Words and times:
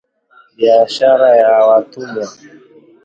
BIASHARA 0.57 1.29
YA 1.41 1.53
WATUMWA 1.67 2.25